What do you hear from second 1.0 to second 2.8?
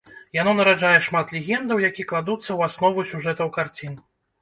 шмат легендаў, які кладуцца ў